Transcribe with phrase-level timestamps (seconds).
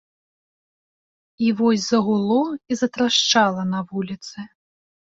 [1.37, 4.51] І вось загуло і затрашчала на вуліцы.